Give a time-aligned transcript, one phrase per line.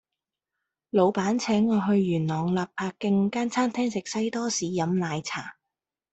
[0.89, 5.57] 老闆請我去元朗納柏徑間餐廳食西多士飲奶茶